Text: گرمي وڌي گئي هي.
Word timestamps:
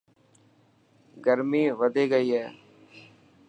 گرمي 1.25 1.63
وڌي 1.79 2.05
گئي 2.11 2.27
هي. 2.37 2.45